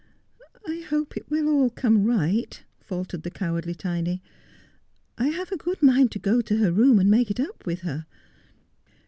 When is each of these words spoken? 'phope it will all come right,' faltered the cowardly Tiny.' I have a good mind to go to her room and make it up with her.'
'phope 0.83 1.15
it 1.15 1.29
will 1.29 1.47
all 1.47 1.69
come 1.69 2.05
right,' 2.05 2.63
faltered 2.79 3.21
the 3.21 3.29
cowardly 3.29 3.75
Tiny.' 3.75 4.19
I 5.19 5.27
have 5.27 5.51
a 5.51 5.57
good 5.57 5.83
mind 5.83 6.11
to 6.13 6.17
go 6.17 6.41
to 6.41 6.57
her 6.57 6.71
room 6.71 6.97
and 6.97 7.07
make 7.11 7.29
it 7.29 7.39
up 7.39 7.67
with 7.67 7.81
her.' 7.81 8.07